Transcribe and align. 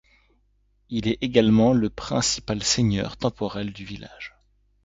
Il 0.89 1.07
est 1.07 1.19
également 1.21 1.73
le 1.73 1.91
principal 1.91 2.63
seigneur 2.63 3.17
temporel 3.17 3.71
du 3.71 3.85
village. 3.85 4.35